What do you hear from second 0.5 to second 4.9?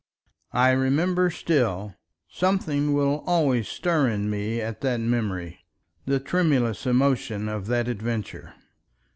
I remember still—something will always stir in me at